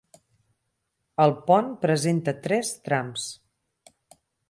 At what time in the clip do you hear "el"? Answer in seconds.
1.27-1.35